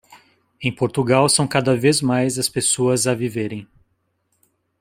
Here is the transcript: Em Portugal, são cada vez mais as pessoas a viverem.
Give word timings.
Em 0.59 0.73
Portugal, 0.73 1.29
são 1.29 1.47
cada 1.47 1.77
vez 1.77 2.01
mais 2.01 2.39
as 2.39 2.49
pessoas 2.49 3.05
a 3.05 3.13
viverem. 3.13 3.67